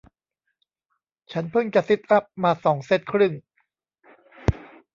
[1.31, 3.33] ฉันเพิ่งจะซิทอัพมาสองเซ็ทครึ่ง